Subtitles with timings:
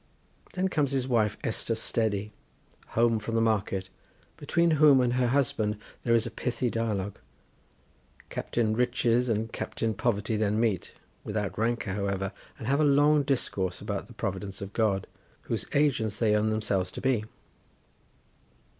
[0.53, 2.33] Then comes his wife, Esther Steady,
[2.97, 3.91] home from the market,
[4.35, 7.19] between whom and her husband there is a pithy dialogue.
[8.31, 10.93] Captain Riches and Captain Poverty then meet,
[11.23, 15.05] without rancour, however, and have a long discourse about the providence of God,
[15.41, 17.23] whose agents they own themselves to be.